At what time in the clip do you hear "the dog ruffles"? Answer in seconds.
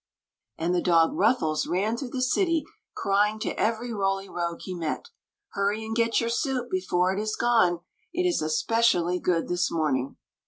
0.73-1.67